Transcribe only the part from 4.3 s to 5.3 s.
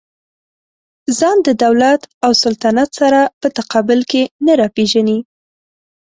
نه راپېژني.